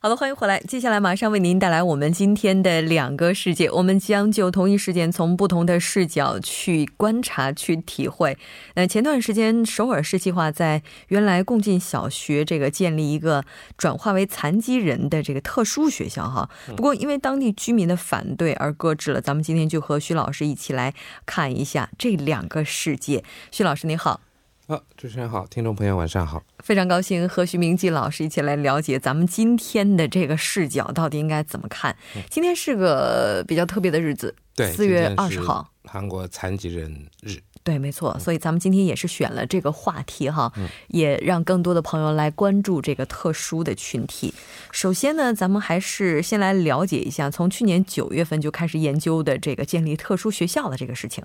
[0.00, 0.60] 好的，欢迎回来。
[0.60, 3.68] 接下来马上为您带来我们今天的两个世界。
[3.68, 8.38] 我们将就同一事件从不同的视角去观察、去体会。
[8.76, 13.44] 那前段时间，首尔市计划在原来共进小学这个建立一个
[13.76, 16.48] 转化为残疾人的这个特殊学校哈。
[16.76, 19.20] 不过因为当地居民的反对而搁置了。
[19.20, 20.94] 咱们今天就和徐老师一起来
[21.26, 23.24] 看一下这两个世界。
[23.50, 24.20] 徐老师你好。
[24.68, 31.96] 啊，主持人好，听众朋友晚上好，非常高兴和徐明季老师一起来了解咱们今天的这个视角到底应该怎么看。
[32.28, 40.52] 今天是个比较特别的日子，对，四月二十号，韩国残疾人日，对，没错，所以咱们今天也是选了这个话题哈，
[40.88, 44.34] 也让更多的朋友来关注这个特殊的群体。
[44.70, 51.24] 首先呢，咱们还是先来了解一下，从去年九月份就开始研究的这个建立特殊学校的这个事情。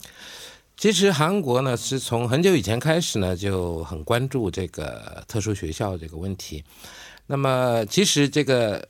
[0.75, 6.63] 其实韩国呢，是从很久以前开始呢，就很关注这个特殊学校这个问题。
[7.27, 8.85] 那么，其实这个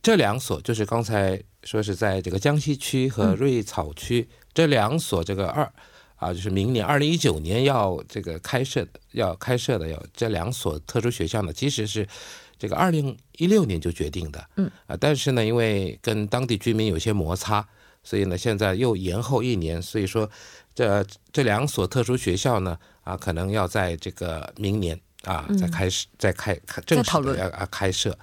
[0.00, 5.68] 这两所，就是刚才说是在这个江西区和瑞草区这两所，这个二
[6.16, 12.06] 啊，就是明年二零一九年要这个开设的要开设的，要这两所特殊学校呢，其实是
[12.58, 14.46] 这个二零一六年就决定的。
[14.56, 17.66] 嗯啊，但是呢，因为跟当地居民有些摩擦，
[18.04, 20.30] 所以呢，现在又延后一年，所以说。
[20.74, 28.18] 这这两所特殊学校呢，啊，可能要在这个明年啊，再开始再开开正式的要啊开设。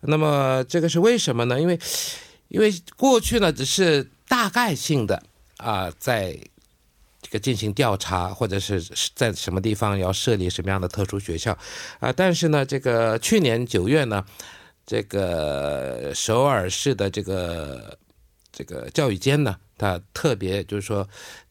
[0.00, 1.60] 那么这个是为什么呢？
[1.60, 1.78] 因为
[2.48, 5.22] 因为过去呢只是大概性的
[5.58, 6.32] 啊，在
[7.20, 8.82] 这个进行调查，或者是
[9.14, 11.56] 在什么地方要设立什么样的特殊学校
[11.98, 12.10] 啊。
[12.10, 14.24] 但是呢，这个去年九月呢，
[14.86, 17.98] 这个首尔市的这个
[18.50, 21.06] 这个教育监呢，他特别就是说。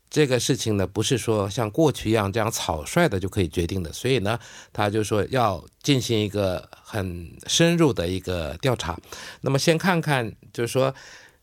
[0.09, 4.39] 这个事情呢，不是说像过去一样这样草率的就可以决定的，所以呢，
[4.73, 8.97] 他就说要进行一个很深入的一个调查。
[9.41, 10.91] 那么先看看，就是说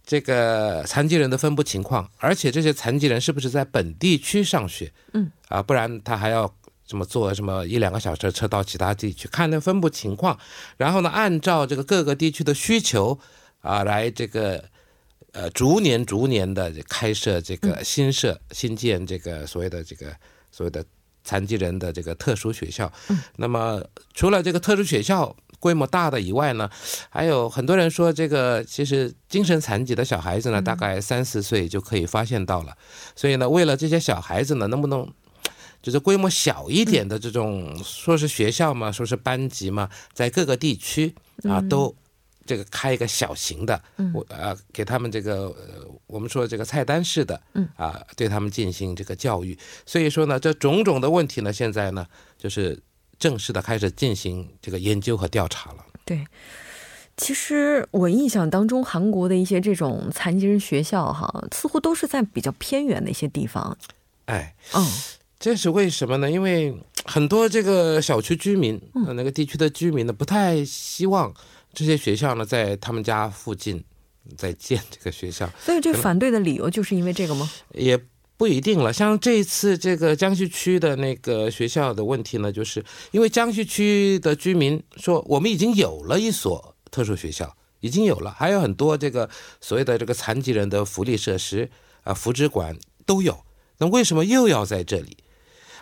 [0.04, 4.92] 这个残疾人的分布情况，而且这些残疾人是不是在本地区上学？
[5.12, 6.52] 嗯，啊，不然他还要
[6.88, 10.36] 什么坐什么一两个小时车到其他地区看那分布情况，
[10.76, 13.16] 然后呢，按照这个各个地区的需求
[13.60, 14.64] 啊来这个。
[15.36, 20.06] 呃，逐年逐年的开设这个新设新建这个所谓的这个
[20.50, 20.82] 所谓的
[21.24, 22.90] 残疾人的这个特殊学校。
[23.10, 26.70] 嗯，那么除了这个特殊学校规模大的以外呢，
[27.10, 32.74] 还有很多人说这个其实精神残疾的小孩子呢，大概三四岁就可以发现到了。
[33.14, 35.06] 所以呢，为了这些小孩子呢，能不能
[35.82, 41.94] 就是规模小一点的这种说是学校嘛，说是班级嘛，在各个地区啊都。
[42.46, 43.82] 这个开一个小型的，
[44.14, 45.54] 我呃给他们这个
[46.06, 52.06] 我们说这个菜单式的，嗯啊对他们进行这个教育，所以说呢这种种的问题呢现在呢
[52.38, 52.80] 就是
[53.18, 55.84] 正式的开始进行这个研究和调查了。
[56.04, 56.24] 对，
[57.16, 63.76] 其实我印象当中韩国的一些这种残疾人学校哈，似乎都是在比较偏远的一些地方。
[64.26, 64.86] 哎，嗯，
[65.38, 66.30] 这是为什么呢？
[66.30, 66.74] 因为
[67.04, 68.80] 很多这个小区居民，
[69.14, 71.34] 那个地区的居民呢不太希望。
[71.76, 73.84] 这些学校呢，在他们家附近
[74.34, 77.50] 在建这个学校，所以这反对的理由就是因为这个吗？
[77.74, 78.00] 也
[78.38, 78.90] 不一定了。
[78.90, 89.28] 像这一次这个江西区的那个学校的问题呢，就是因为江西区的居民说，我们已经有了一所特殊学校，已经有了，还有很多这个
[89.60, 91.70] 所谓的这个残疾人的福利设施
[92.04, 92.74] 啊、福祉馆
[93.04, 93.44] 都有，
[93.76, 95.18] 那为什么又要在这里？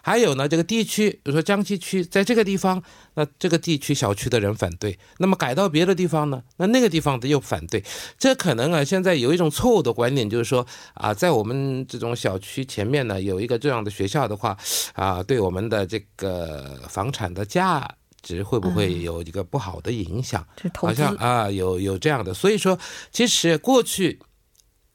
[0.04, 2.82] 还有呢，这个地区，比如说江西区，在这个地方，
[3.14, 7.82] 那这个地区小区的人反对，那么改到别的地方呢，那那个地方的又反对，
[8.18, 14.54] 这可能啊，现在有一种错误的观点，就是说啊，在我们这种小区前面呢，有一个这样的学校的话，
[14.92, 17.90] 啊，对我们的这个房产的价
[18.20, 20.46] 值会不会有一个不好的影响？
[20.74, 22.78] 好像啊，有有这样的，所以说，
[23.10, 24.20] 其实过去。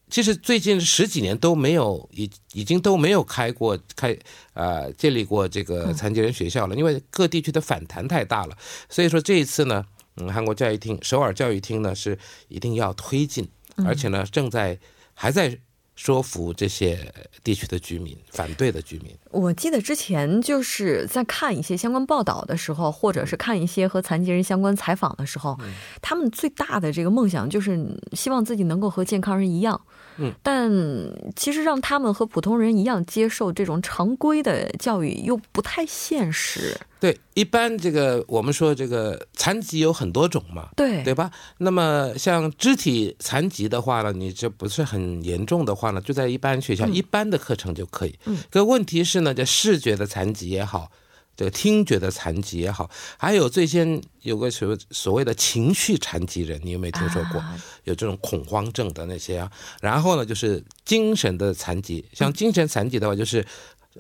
[0.10, 4.18] 其实最近十几年都没有已已经都没有开过开
[4.54, 8.58] 呃建立过这个残疾人学校了，因为各地区的反弹太大了。
[8.90, 9.86] 所以说这一次呢，
[10.16, 12.18] 嗯，韩国教育厅首尔教育厅呢是
[12.48, 13.48] 一定要推进，
[13.86, 14.78] 而且呢正在
[15.14, 15.58] 还在
[15.96, 17.14] 说服这些
[17.44, 19.14] 地区的居民反对的居民。
[19.32, 25.58] 我记得之前就是在看一些相关报道的时候，或者是看一些和残疾人相关采访的时候，
[26.02, 27.80] 他们最大的这个梦想就是
[28.14, 29.80] 希望自己能够和健康人一样。
[30.22, 30.70] 嗯，但
[31.36, 36.78] 其实让他们和普通人一样接受这种常规的教育又不太现实。
[37.00, 41.32] 对，一般这个我们说这个残疾有很多种嘛，对对吧？
[41.60, 48.20] 那么像肢体残疾的话呢，你这不是很严重的话呢，就在一般学校一般的课程就可以。
[48.26, 50.92] 嗯，可问题是呢，这视觉的残疾也好。
[51.38, 57.42] 这个听觉的残疾也好，还有最先有个所所谓的情绪残疾人，你有没有听说过？
[57.86, 59.50] 有这种恐慌症的那些啊。
[59.80, 63.46] 然后呢，就是精神的残疾，像精神残疾的话，就是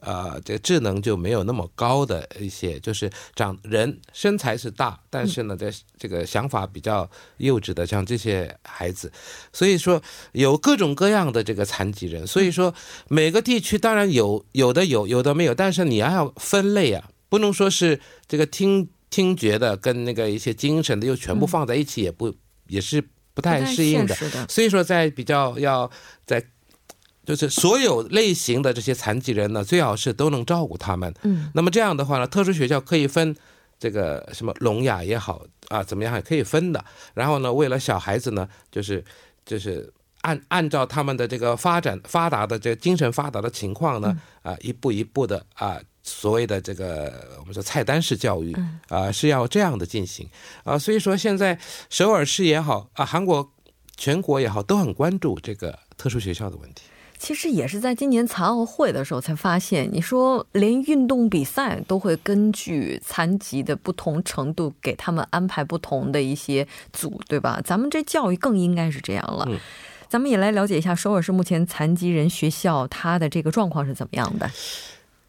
[0.01, 9.11] 呃，这个智能就没有那么高的一些，就是长人身材是大，但是呢，这这个想法比较幼稚的，像这些孩子。
[9.51, 10.01] 所以说
[10.31, 12.25] 有各种各样的这个残疾人。
[12.25, 12.73] 所以说
[13.07, 17.09] 每个地区当然有有的有，有的没有，但是你还要分类啊。
[17.27, 22.33] 不能说是这个听听觉的跟那个一些精神的又全部放在一起，也不
[22.67, 23.03] 也是
[23.33, 24.15] 不太适应的。
[24.47, 25.89] 所以说，在比较要
[26.25, 26.43] 在
[27.29, 31.13] 就是所有类型的这些残疾人呢，最好是都能照顾他们。
[31.21, 33.35] 嗯，那么这样的话呢，特殊学校可以分
[33.77, 36.83] 这个什么聋哑也好啊，怎么样也可以分的。
[37.13, 39.05] 然后呢，为了小孩子呢，就是
[39.45, 39.87] 就是
[40.21, 45.79] 按按照他们的这个发展发达的这个精神发达的情况呢，啊，一步一步的啊。
[46.01, 48.55] 所谓的这个我们说菜单式教育
[48.87, 50.27] 啊，是要这样的进行
[50.63, 51.59] 啊，所以说现在
[51.91, 53.47] 首尔市也好啊，韩国
[53.95, 56.85] 全国也好，都很关注这个特殊学校的问题。
[57.19, 67.61] 其实也是在今年残奥会的时候才发现，你说连运动比赛都会根据残疾的不同程度给他们安排不同的一些组，对吧？
[67.63, 69.45] 咱们这教育更应该是这样了。
[70.07, 74.49] 咱们也来了解一下首尔市目前残疾人学校它的这个状况是怎么样的。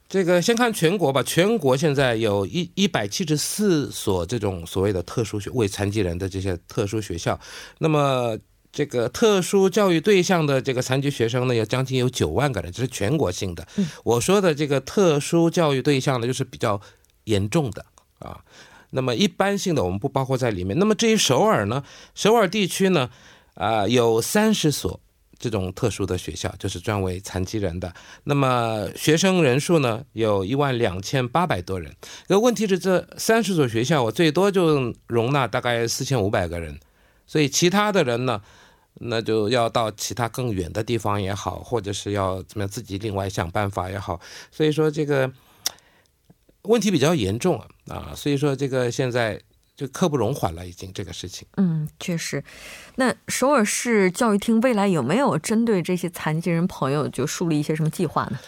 [0.08, 7.38] 这个先看全国吧，全国现在有一一百七十四所这种所谓的特殊学为残疾人的这些特殊学校，
[7.78, 8.36] 那么
[8.72, 13.66] 这个特殊教育对象的这个残疾学生呢，有将近有九万个人，这是全国性的。
[14.04, 16.80] 我说的这个特殊教育对象呢，就是比较
[17.24, 17.84] 严重的
[18.18, 18.40] 啊。
[18.90, 20.78] 那么一般性的我们不包括在里面。
[20.78, 21.82] 那么至于首尔呢，
[22.14, 23.10] 首尔地区呢，
[23.54, 25.00] 啊有三十所。
[25.42, 27.90] 这种特殊的学校就是专为残疾人的，
[28.24, 31.90] 那么学生人数呢有一万两千八百多人。
[32.26, 36.78] 那问题是这三十所学校，我最多就容纳大概四千五百个人，
[37.26, 38.42] 所以其他的人呢，
[38.94, 44.20] 那就要到其他更远的地方也好，或者是要怎么样自己另外想办法也好。
[44.50, 45.32] 所以说这个
[46.62, 49.40] 问题比较严重啊啊，所以说这个现在。
[49.76, 51.48] 就刻不容缓了，已经这个事情。
[51.56, 52.44] 嗯，确实。
[52.96, 58.38] 那首尔市教育厅未来有没有针对这些残疾人朋友就树立一些什么计划呢？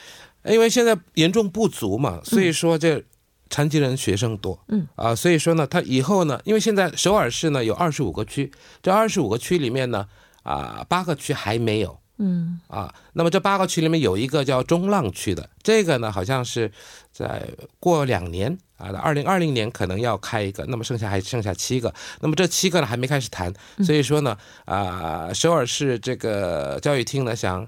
[0.45, 3.03] 因为现在严重不足嘛，所以说这
[3.49, 4.63] 残疾人学生多。
[4.69, 8.53] 嗯啊，所以说呢，他以后呢，因为现在首尔市呢有二十五个区，
[8.83, 10.07] 这二十五个区里面呢
[10.43, 11.99] 啊八个区还没有。
[12.19, 16.71] 嗯啊，那么这八个区里面有一个叫中浪区的，这个呢好像是
[17.11, 17.49] 在
[17.81, 18.57] 过两年。
[18.77, 23.53] 啊，二零二零年可能要开一个，那么剩下还剩下七个，那么这七个呢还没开始谈，
[23.85, 27.67] 所以说呢，啊，首尔市这个教育厅呢想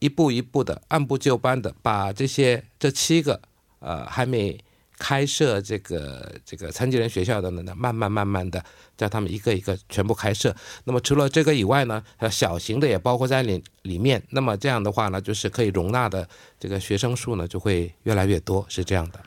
[0.00, 3.40] 一步一步的按部就班的把这些这七个
[3.78, 4.58] 呃还没
[5.00, 8.62] 开设这个这个残疾人学校的呢，慢慢慢慢的
[8.98, 10.54] 叫他们一个一个全部开设。
[10.84, 14.22] 那么除了这个以外呢，小型的也包括在里里面。
[14.28, 16.28] 那么这样的话呢，就是可以容纳的
[16.58, 19.18] 这个学生数呢就会越来越多，是这样的。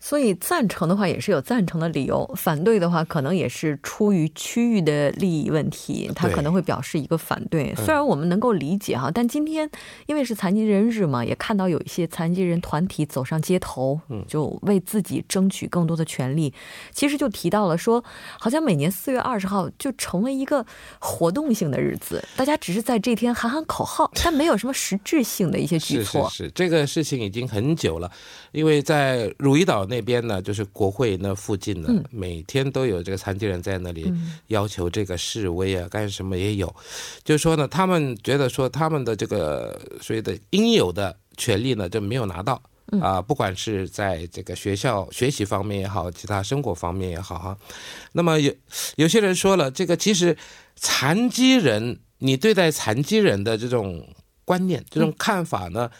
[0.00, 7.74] 所以赞成的话也是有赞成的理由，反对的话可能也是出于区域的利益问题，他可能会表示一个反对。
[7.74, 9.68] 虽然我们能够理解哈，但今天
[10.06, 16.54] 因为是残疾人日嘛，也看到有一些残疾人团体走上街头，就为自己争取更多的权利。
[16.92, 18.02] 其实就提到了说，
[18.38, 20.64] 好像每年四月二十号就成为一个
[21.00, 26.30] 活动性的日子，大家只是在这天喊喊口号，但没有什么实质性的一些举措。
[26.30, 28.08] 是是是，这个事情已经很久了，
[28.52, 29.87] 因为在汝矣岛。
[29.88, 34.12] 那边呢，就是国会那附近呢，每天都有这个残疾人在那里
[34.48, 36.72] 要求这个示威啊，干什么也有。
[37.24, 42.62] 就是说呢，他们觉得说他们的这个所谓的应有的权利呢，就没有拿到
[43.00, 47.58] 啊，不管是在这个学校学习方面也好，其他生活方面也好哈。
[48.12, 48.54] 那么有
[48.96, 50.36] 有些人说了，这个其实
[50.76, 54.06] 残疾人，你对待残疾人的这种
[54.44, 55.90] 观念、这种看法呢，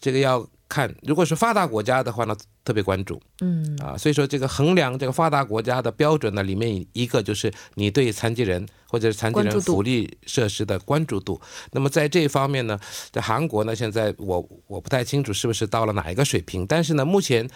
[0.00, 0.48] 这个要。
[0.68, 11.40] 看，如果是发达国家的话呢，特别关注，嗯啊，所以说这个衡量这个发达国家的标准呢，里面一个就是你对残疾人或者是残疾人福利设施的关注度。
[11.72, 12.78] 那么在这一方面呢，
[13.12, 17.48] 在韩国呢，现在我我不太清楚是不是到了哪一个水平，但是呢，目前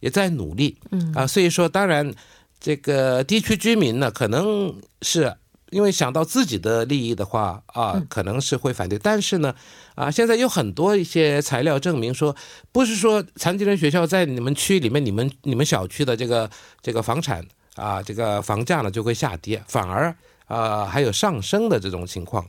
[0.00, 2.12] 也在努力，嗯啊，所以说当然
[2.58, 5.32] 这个地区居民呢，可能是。
[5.76, 8.98] 因为想到自己的利益的话啊，可能是会反对。
[8.98, 9.54] 但是呢，
[9.94, 12.34] 啊，现在有很多一些材料证明说，
[12.72, 20.16] 不是说残疾人学校在你们区里面，你们你们小区的这个这个房产啊，这个房价呢就会下跌，反而
[20.46, 22.42] 啊还有上升的这种情况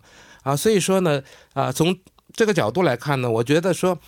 [0.44, 0.56] 啊。
[0.56, 1.94] 所以说呢，啊，从
[2.34, 4.00] 这个角度来看呢，我觉得说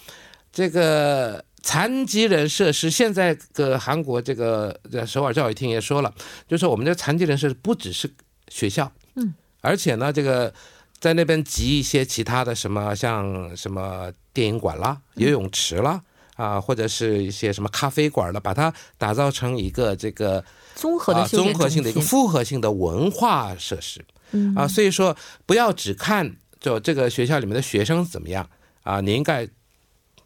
[0.50, 6.14] 这个残疾人设施，现在个韩国这个呃首尔教育厅也说了，
[6.48, 8.10] 就是我们的残疾人设施不只是
[8.50, 8.92] 学校。
[9.16, 10.54] 嗯，而且呢，这个
[11.00, 16.02] 在那边集一些其他的什么，像什么电影馆啦、游泳池啦，
[16.36, 24.04] 啊，或者是一些什么咖啡馆了，把它打造成一个这个啊综合的综合性的一个复合性的文化设施。
[24.32, 24.54] 嗯。
[24.56, 25.16] 啊，所以说
[25.46, 28.50] 不要只看就这个学校里面的学生怎么样
[28.84, 29.48] 啊，你应该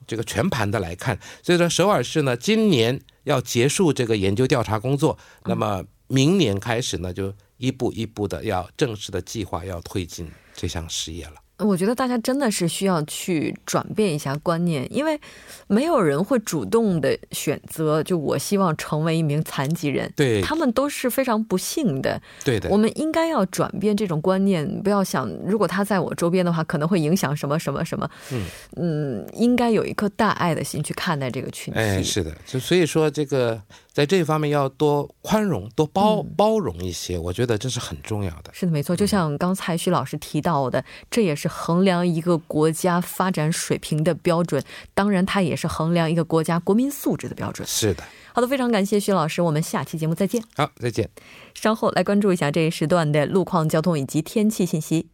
[0.06, 1.18] 这个全盘的来看。
[1.42, 11.34] 所以说，首尔市呢，今年要结束这个研究调查工作，那么明年开始呢，就一步一步的要正式的计划要推进这项事业了。
[11.60, 15.18] 我觉得大家真的是需要去转变一下观念，因为
[15.68, 22.20] 没有人会主动的选择，就我希望成为一名残疾人，对他们都是非常不幸的。
[22.44, 28.10] 对的我，们应该要转变这种观念，不要想如果他在我周边的话，可能会影响什么什么什么。
[28.32, 28.46] 嗯
[28.76, 31.80] 嗯，应该有一颗大爱的心去看待这个群体。
[31.80, 33.62] 哎，是的，就所以说这个
[33.94, 38.52] 在这方面要多宽容、多包、嗯包容一些，我觉得这是很重要的。
[38.52, 38.96] 是的，没错。
[38.96, 44.64] 就像刚才徐老师提到的，这也是衡量一个国家发展水平的标准，
[44.96, 47.68] 当然，它也是衡量一个国家国民素质的标准。
[47.68, 50.44] 是的，好的，非常感谢徐老师，我们下期节目再见。
[50.56, 51.08] 好，再见。
[51.54, 55.10] 稍后来关注一下这一时段的路况、交通以及天气信息。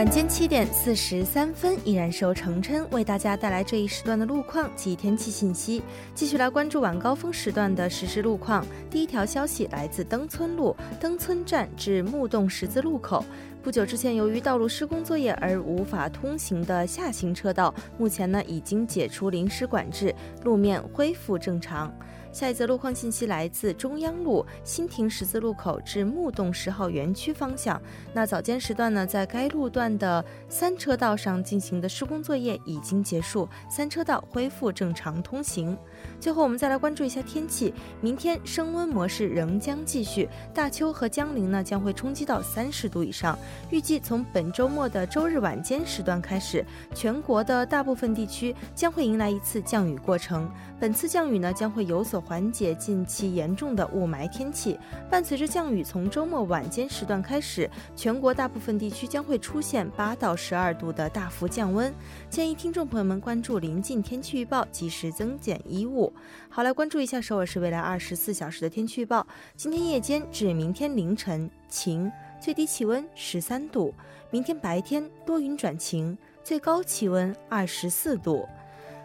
[0.00, 5.82] 晚间七点四十三分，依然是由程琛为大家带来这一时段的路况及天气信息。
[6.14, 8.64] 继续来关注晚高峰时段的实时路况。
[8.88, 13.22] 第一条消息来自登村路登村站至木洞十字路口。
[13.62, 20.14] 不久之前，由于道路施工作业而无法通行的下行车道，目前呢已经解除临时管制，
[20.44, 21.94] 路面恢复正常。
[22.32, 27.80] 下一则路况信息来自中央路新亭十字路口至木洞十号园区方向。
[28.12, 35.76] 那早间时段呢，在该路段的三车道上进行的施工作业已经结束，三车道恢复正常通行。
[36.20, 37.74] 最后，我们再来关注一下天气。
[38.00, 43.36] 明天升温模式仍将继续，大邱和江陵呢将会冲击到三十度以上。
[43.70, 50.50] 预计从本周末的周日晚间时段开始，全国的大部分地区将会迎来一次降雨过程。
[50.78, 54.78] 本次降雨呢将会有所缓解近期严重的雾霾天气。
[55.10, 61.92] 伴随着降雨，从周末晚间时段开始，全国大部分地区将会出现八到十二度的大幅降温。
[62.28, 66.12] 建议听众朋友们关注临近天气预报，及时增减衣物。
[66.48, 69.26] 好，来关注一下首尔市未来二十四小时的天气预报。
[69.56, 72.10] 今天夜间至明天凌晨晴，
[72.40, 73.92] 最低气温十三度；
[74.30, 78.46] 明天白天多云转晴，最高气温二十四度。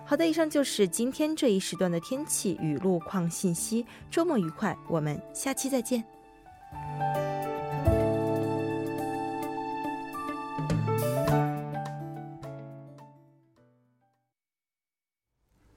[0.07, 3.83] 好的，以上就是今天这一时段的天气与路况信息。
[4.11, 6.03] 周末愉快，我们下期再见。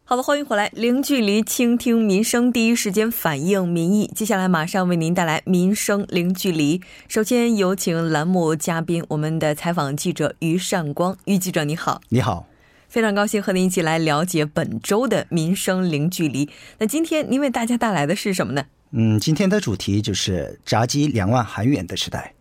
[0.04, 4.06] 好的，欢迎回来，零距离倾听民生，第一时间反映民意。
[4.14, 6.78] 接下来马上为您带来民生零距离。
[7.08, 12.46] 首先有请栏目嘉宾，我们的采访记者于善光，于记者你好，你好，
[12.88, 16.48] 非常高兴和您一起来了解本周的民生零距离。
[16.78, 18.64] 那今天您为大家带来的是什么呢？
[18.92, 22.32] 嗯，今天的主题就是炸鸡两万韩元的时代。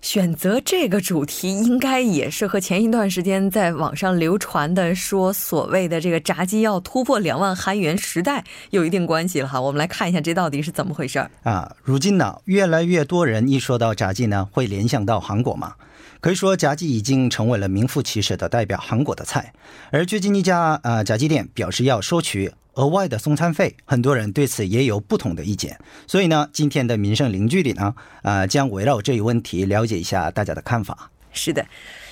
[0.00, 9.60] 选择这个主题，应该也是和前一段时间在网上流传的说所谓的这个炸鸡要突破两万韩元时代有一定关系了哈。
[9.60, 11.30] 我们来看一下这到底是怎么回事儿。
[11.44, 15.74] 啊，如今呢，越来越多人一说到炸鸡呢，会联想到韩国嘛。
[16.22, 19.52] 可以说，炸鸡已经成为了名副其实的代表韩国的菜。
[19.90, 25.76] 而最近一家呃炸鸡店表示要收取额外的送餐费，很多人对此也有不同的意见。
[26.06, 31.10] 所以呢，今天的民生零距离呢，呃，将围绕这一问题了解一下大家的看法。
[31.32, 31.66] 是的，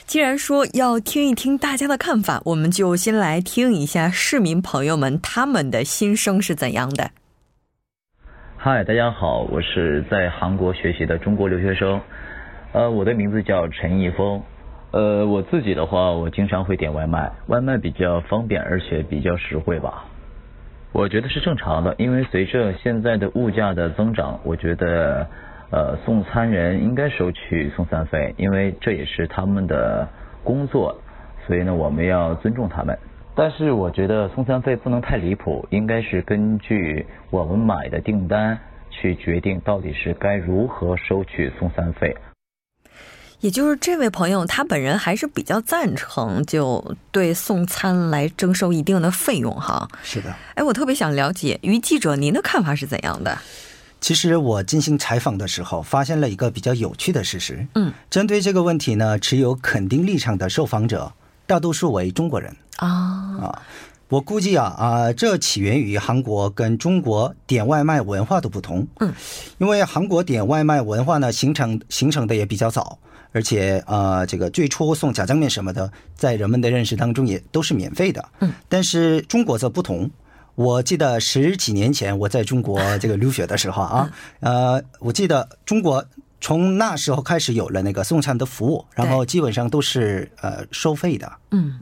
[0.07, 7.13] 既然说要听一听大家的看法，我们就先来听一下市民朋友们他们的心声是怎样的。
[8.57, 12.01] 嗨，大家好，我是在韩国学习的中国留学生，
[12.73, 14.43] 呃，我的名字叫陈毅峰。
[14.93, 20.05] 呃，我自己的话，我经常会点外卖，外卖比较方便，而且比较实惠吧。
[20.93, 25.27] 我觉得是正常的，因为随着现在的物价的增长，我觉得
[25.71, 30.09] 呃送餐人应该收取送餐费，因为这也是他们的
[30.43, 30.97] 工作，
[31.47, 32.97] 所以呢我们要尊重他们。
[33.37, 38.59] 但是我觉得送餐费不能太离谱，应该是根据我们买的订单
[38.91, 42.17] 去决定到底是该如何收取送餐费。
[43.41, 49.89] 也就是这位朋友，他本人还是比较赞成就对送餐来征收一定的费用哈。
[50.03, 53.39] 是的，哎，我特别想了解于记者您的看法是怎样的？
[54.01, 57.67] 其实我进行采访的时候，发现了一个比较有趣的事实。
[57.75, 61.13] 嗯，针对这个问题呢，持有肯定立场的受访者
[61.47, 62.89] 大多数为中国人啊
[63.41, 63.63] 啊。
[64.11, 68.85] 我估计啊啊，这起源于韩国跟中国点外卖文化的不同。
[68.99, 69.13] 嗯，
[69.59, 72.99] 因为韩国点外卖文化呢，形成形成的也比较早。
[73.33, 78.29] 而且呃，这个最初送炸酱面什么的，在人们的认识当中也都是免费的。
[78.41, 80.11] 嗯，但是中国则不同。
[80.57, 86.05] 我记得十几年前我在中国这个留学的时候啊，呃，我记得中国
[86.41, 91.31] 从那时候开始有了那个送餐的服务，然后基本上都是呃收费的。
[91.51, 91.79] 嗯，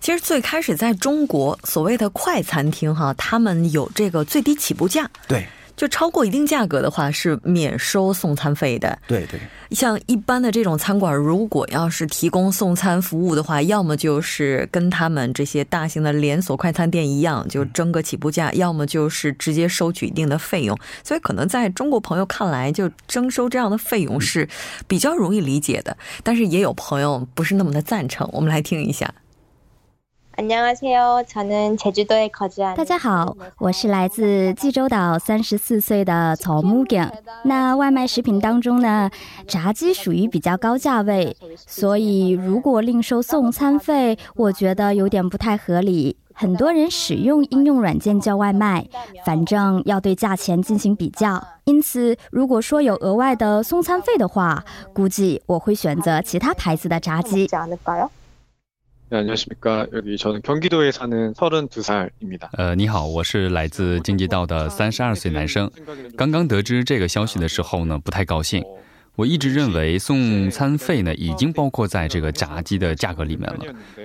[0.00, 5.10] 其实最开始在中国所谓的快餐厅哈，他们有这个最低起步价。
[5.28, 5.46] 对。
[5.82, 8.96] 就超过一定价格的话是免收送餐费的。
[9.08, 9.40] 对对，
[9.72, 20.78] 像一般的这种餐馆，如果要是提供送餐服务的话，要么就是跟他们这些大型的连锁快餐店一样，就征个起步价，要么就是直接收取一定的费用。
[21.02, 24.48] 所以可能在中国朋友看来，就征收这样的费用是
[24.86, 25.96] 比较容易理解的。
[26.22, 28.30] 但是也有朋友不是那么的赞成。
[28.32, 29.12] 我们来听一下。
[32.74, 37.12] 大家好，我是来自济州岛三十四岁的曹木根。
[37.44, 39.10] 那外卖食品当中呢，
[39.46, 46.16] 炸鸡属于比较高价位，所以如果另收送餐费，我觉得有点不太合理。
[46.34, 48.86] 很多人使用应用软件叫外卖，
[49.26, 51.46] 反正要对价钱进行比较。
[51.64, 57.46] 因此，如果说有额外的送餐费的话，估计我会选择其他牌子的炸鸡。
[59.11, 59.87] 네, 안녕하십니까.
[59.93, 62.49] 여기 저는 경기도에 사는 32살입니다.
[62.57, 65.71] 呃，你好，我是来自京畿道的三十二岁男生。
[66.17, 68.61] 刚刚得知这个消息的时候呢，不太高兴。
[69.15, 73.59] 我一直认为送餐费呢已经包括在这个炸鸡的价格里面了。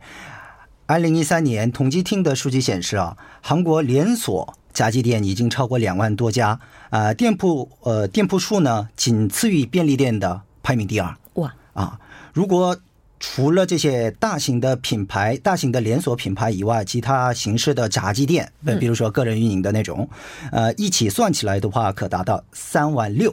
[0.88, 11.15] 二零一三年统计厅的数据显示啊，韩国连锁炸鸡店已经超过两万多家啊，店铺呃店铺数呢仅次于便利店的排名第二。
[11.36, 12.00] 哇啊，
[12.34, 12.76] 如果。
[13.21, 20.10] 除了这些大型的品牌、大型的连锁品牌以外，其他形式的炸鸡店，比如说个人运营的那种，
[20.51, 23.31] 呃，一起算起来的话，可达到三万六。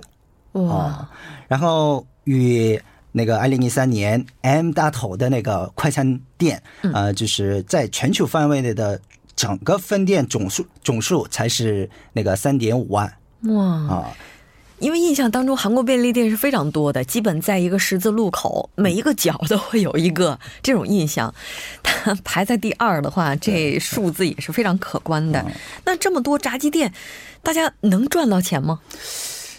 [0.53, 1.09] 哇！
[1.49, 2.79] 然后与
[3.13, 9.01] 那个二零一三年 M 大头的那个快餐店，呃，就是在全球范围内的
[9.35, 13.11] 整个分店总数总数才是那个三点五万。
[13.43, 14.17] 哇啊！
[14.81, 21.35] 因为印象当中，韩国便利店是非常多的，基本在一个十字路口，每一个角都会有一个这种印象。
[21.83, 25.45] 它排在第二的话，这数字也是非常可观的。
[25.85, 26.93] 那这么多炸鸡店，
[27.43, 28.79] 大家能赚到钱吗？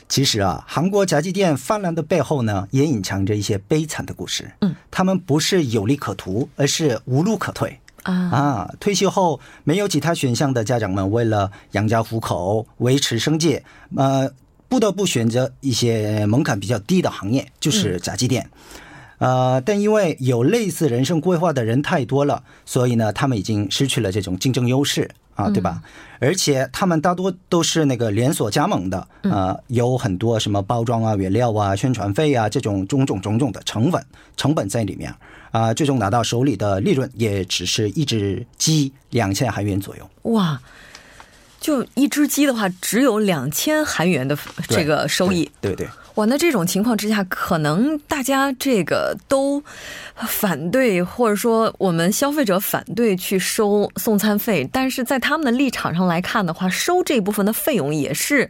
[0.08, 4.50] 其实啊，韩国炸鸡店泛滥的背后呢，也隐藏着一些悲惨的故事。
[4.62, 8.14] 嗯，他们不是有利可图，而是无路可退啊！
[8.14, 13.62] 啊，退休后没有其他选项的家长们，为了养家糊口、维持生计，
[13.98, 14.32] 呃。
[14.70, 18.50] 不得不选择一些门槛比较低的行业，就是炸鸡店。
[19.18, 25.82] 呃，但因为有类似人生规划的人太多了，所以呢，他们已经失去了这种竞争优势啊，对吧？
[26.20, 34.02] 而且他们大多都是那个连锁加盟的，呃，有很多什么包装啊、原料啊、宣传费啊这种种种种种的成本
[34.38, 35.14] 成本在里面
[35.52, 40.10] 啊，最终拿到手里的利润也只是一只鸡两千韩元左右。
[40.32, 40.62] 哇！
[41.60, 45.50] 就一只鸡的话，只有两千韩元的这个收益。
[45.62, 45.88] 对对。
[46.16, 49.64] 哇，那这种情况之下，可能大家这个都
[50.28, 58.50] 反对，或者说我们消费者反对去收送餐费，但是在他们的立场上来看的话，收这部分的费用也是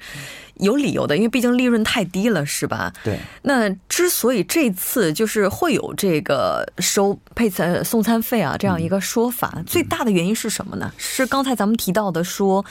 [0.59, 2.93] 有理由的，因为毕竟利润太低了，是吧？
[3.03, 3.19] 对。
[3.41, 10.93] 那之所以这次就是会有这个收配餐送餐费啊这样一个说法，最大的原因是什么呢？
[10.97, 12.63] 是刚才咱们提到的说。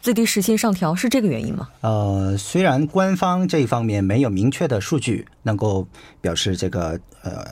[0.00, 1.66] 最低时薪上调是这个原因吗？
[1.80, 5.88] 呃，虽然官方这一方面没有明确的数据能够
[6.20, 7.42] 表示这个呃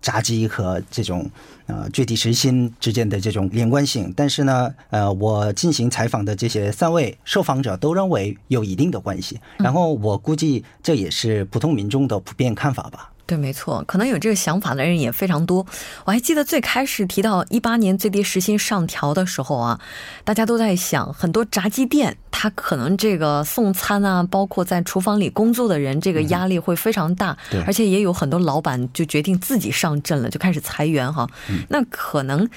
[0.00, 1.30] 炸鸡和这种
[1.66, 9.38] 呃最低时薪之间的这种连贯性，但是呢，呃，我进行采访的这些三位受访者都认为有一定的关系。
[9.58, 13.12] 然后我估计这也是普通民众的普遍看法吧。
[13.30, 15.64] 对，没错，可能有这个想法的人也非常多。
[16.04, 19.80] 我还记得最开始提到一八年最低时薪上调的时候啊，
[20.24, 27.38] 大家都在想，很多炸鸡店它可能这个送餐啊，包括在厨房里工作的人，这个压力会非常大。
[27.52, 31.28] 对，而且也有很多老板就决定自己上阵了，就开始裁员哈。
[31.68, 32.50] 那可能。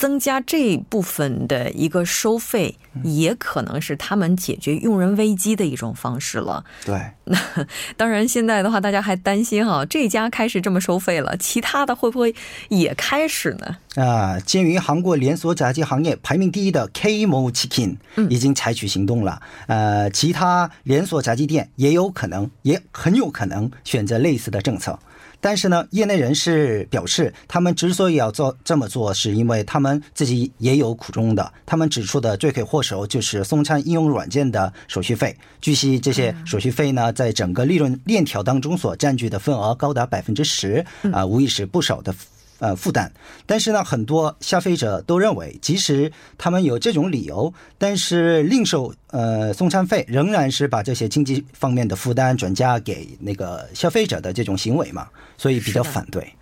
[0.00, 6.64] 增加这部分的一个收费，也可能是他们解决用人危机的一种方式了。
[6.86, 7.38] 对，那
[7.98, 12.34] 当然现在的话，大家还担心哈，这家开始这么收费了，其他的会不会
[12.70, 13.76] 也开始呢？
[14.02, 17.98] 啊，鉴于韩国连锁炸鸡行业排名第一的 K Mo Chicken
[18.30, 24.98] 已经采取行动了，呃，其他连锁炸鸡店也有可能，也很有可能选择类似的政策。
[25.40, 31.52] 但是呢，业内人士表示，他们之所以要做这么做，是因为他们自己也有苦衷的。
[31.64, 35.36] 他们指出的罪魁祸首就是送餐应用软件的手续费。
[35.60, 42.14] 据悉，这些手续费呢，在整个利润链条当中所占据的份额高达百分之十，啊，无疑是不少的。
[42.60, 43.10] 呃，负担，
[43.46, 56.34] 但是呢，很多消费者都认为，即使他们有这种理由，但是另收呃送餐费仍然是把这些经济方面的负担转嫁给那个消费者的这种行为嘛，所以比较反对。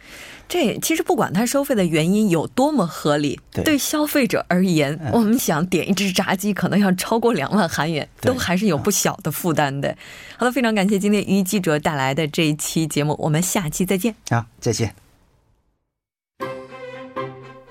[0.49, 9.95] 这其实不管他收费的原因有多么合理，对消费者而言，我们想点一只炸鸡可能要超过两万韩元，都还是有不小的负担的。
[10.37, 14.15] 好的，非常感谢今天于记者带来的这一期节目，我们下期再见。
[14.31, 15.08] 好，再见。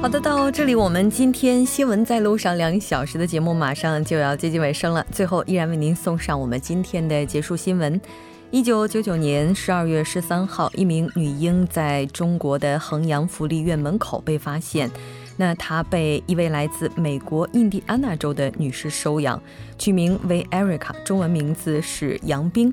[0.00, 5.06] 好的，到这里我们今天新闻在路上两小时的节目马上就要接近尾声了。
[5.12, 8.00] 最后，依然为您送上我们今天的结束新闻：
[8.50, 14.90] 一九九九年十二月十三号，一名女婴在中国的衡阳福利院门口被发现。
[15.36, 19.40] 那她被一位来自美国印第安纳州的女士收养，
[19.76, 22.72] 取名为 Erica，中文名字是杨冰。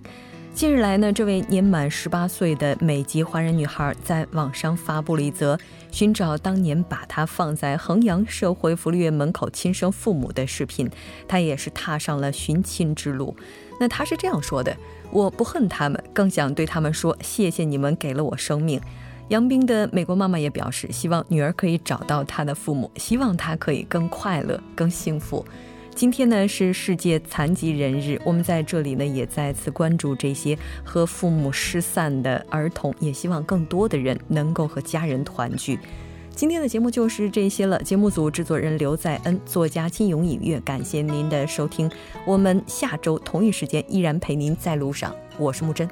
[0.57, 5.55] 近日来呢，这位年满十八岁的美籍华人女孩在网上发布了一则
[5.91, 10.89] 寻找当年把她放在衡阳社会福利院门口亲生父母的视频。
[11.27, 13.37] 她也是踏上了寻亲之路。
[13.79, 14.75] 那她是这样说的
[15.13, 18.81] ：“我不恨他们，更想对他们说，谢谢你们给了我生命。”
[19.29, 25.45] 杨斌的美国妈妈也表示，希望女儿可以找到她的父母，希望她可以更快乐、更幸福。
[25.97, 35.79] 今天呢是世界残疾人日，我们在这里呢也再次关注这些和父母失散的儿童，也希望更多的人能够和家人团聚。
[36.35, 37.81] 今天的节目就是这些了。
[37.81, 41.89] 节目组制作人刘在恩，作家金勇隐月，感谢您的收听。
[42.27, 45.89] 我们下周同一时间依然陪您在路上，我是木真。